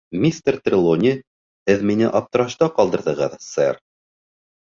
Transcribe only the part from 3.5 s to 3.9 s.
сэр.